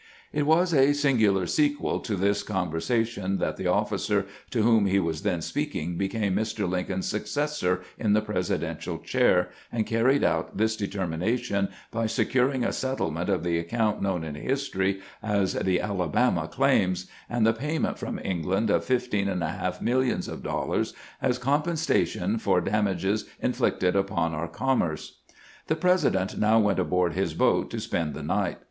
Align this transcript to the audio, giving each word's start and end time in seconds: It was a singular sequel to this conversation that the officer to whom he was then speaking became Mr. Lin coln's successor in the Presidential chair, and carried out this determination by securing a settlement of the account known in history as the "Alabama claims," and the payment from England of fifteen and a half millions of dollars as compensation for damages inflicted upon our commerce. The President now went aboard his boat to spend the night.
It 0.33 0.47
was 0.47 0.73
a 0.73 0.93
singular 0.93 1.45
sequel 1.45 1.99
to 1.99 2.15
this 2.15 2.41
conversation 2.41 3.37
that 3.37 3.57
the 3.57 3.67
officer 3.67 4.25
to 4.49 4.63
whom 4.63 4.87
he 4.87 4.97
was 4.97 5.21
then 5.21 5.43
speaking 5.43 5.95
became 5.95 6.35
Mr. 6.35 6.67
Lin 6.67 6.85
coln's 6.85 7.07
successor 7.07 7.83
in 7.99 8.13
the 8.13 8.21
Presidential 8.23 8.97
chair, 8.97 9.51
and 9.71 9.85
carried 9.85 10.23
out 10.23 10.57
this 10.57 10.75
determination 10.75 11.69
by 11.91 12.07
securing 12.07 12.63
a 12.63 12.73
settlement 12.73 13.29
of 13.29 13.43
the 13.43 13.59
account 13.59 14.01
known 14.01 14.23
in 14.23 14.33
history 14.33 15.01
as 15.21 15.53
the 15.53 15.79
"Alabama 15.79 16.47
claims," 16.47 17.05
and 17.29 17.45
the 17.45 17.53
payment 17.53 17.99
from 17.99 18.19
England 18.23 18.71
of 18.71 18.83
fifteen 18.83 19.27
and 19.27 19.43
a 19.43 19.49
half 19.49 19.83
millions 19.83 20.27
of 20.27 20.41
dollars 20.41 20.95
as 21.21 21.37
compensation 21.37 22.39
for 22.39 22.59
damages 22.59 23.25
inflicted 23.39 23.95
upon 23.95 24.33
our 24.33 24.47
commerce. 24.47 25.19
The 25.67 25.75
President 25.75 26.39
now 26.39 26.57
went 26.57 26.79
aboard 26.79 27.13
his 27.13 27.35
boat 27.35 27.69
to 27.69 27.79
spend 27.79 28.15
the 28.15 28.23
night. 28.23 28.57